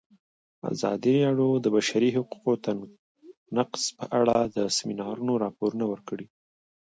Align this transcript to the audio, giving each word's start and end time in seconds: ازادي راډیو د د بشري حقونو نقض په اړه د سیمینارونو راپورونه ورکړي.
ازادي 0.71 1.15
راډیو 1.25 1.51
د 1.59 1.61
د 1.63 1.67
بشري 1.75 2.09
حقونو 2.17 2.85
نقض 3.57 3.83
په 3.97 4.05
اړه 4.19 4.37
د 4.55 4.57
سیمینارونو 4.77 5.33
راپورونه 5.43 5.85
ورکړي. 5.91 6.27